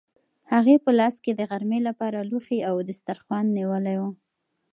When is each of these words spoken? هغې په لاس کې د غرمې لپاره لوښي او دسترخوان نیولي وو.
هغې 0.51 0.75
په 0.83 0.91
لاس 0.99 1.15
کې 1.23 1.31
د 1.35 1.41
غرمې 1.49 1.79
لپاره 1.87 2.27
لوښي 2.29 2.59
او 2.69 2.75
دسترخوان 2.89 3.45
نیولي 3.57 3.95
وو. 4.01 4.09